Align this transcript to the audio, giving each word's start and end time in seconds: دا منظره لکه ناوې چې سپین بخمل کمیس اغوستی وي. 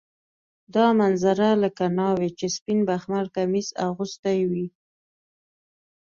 دا 0.75 0.85
منظره 0.99 1.47
لکه 1.63 1.85
ناوې 1.97 2.29
چې 2.39 2.47
سپین 2.55 2.79
بخمل 2.89 3.25
کمیس 3.35 3.67
اغوستی 3.87 4.39
وي. 4.51 4.67